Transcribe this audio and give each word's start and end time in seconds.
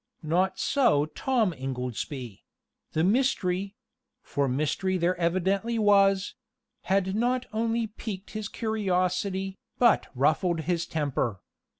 Not 0.23 0.57
so 0.57 1.05
Tom 1.05 1.53
Ingoldsby: 1.53 2.43
the 2.93 3.03
mystery 3.03 3.75
for 4.23 4.47
mystery 4.47 4.97
there 4.97 5.15
evidently 5.17 5.77
was 5.77 6.33
had 6.85 7.15
not 7.15 7.45
only 7.53 7.85
piqued 7.85 8.31
his 8.31 8.47
curiosity, 8.49 9.59
but 9.77 10.07
ruffled 10.15 10.61
his 10.61 10.87
temper. 10.87 11.41